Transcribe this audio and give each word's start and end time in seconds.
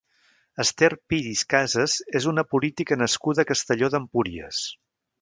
Ester 0.63 0.89
Piris 1.11 1.43
Casas 1.55 1.99
és 2.21 2.29
una 2.33 2.47
política 2.57 3.01
nascuda 3.05 3.45
a 3.45 3.49
Castelló 3.55 3.95
d'Empúries. 3.97 4.69